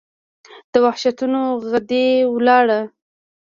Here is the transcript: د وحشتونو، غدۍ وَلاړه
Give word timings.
د 0.71 0.73
وحشتونو، 0.85 1.41
غدۍ 1.69 2.07
وَلاړه 2.33 2.79